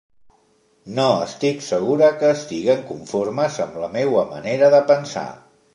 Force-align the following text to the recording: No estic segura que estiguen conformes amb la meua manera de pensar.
No 0.99 1.05
estic 1.25 1.61
segura 1.67 2.09
que 2.23 2.33
estiguen 2.39 2.83
conformes 2.91 3.61
amb 3.69 3.79
la 3.85 3.95
meua 3.99 4.27
manera 4.37 4.77
de 4.79 4.83
pensar. 4.93 5.31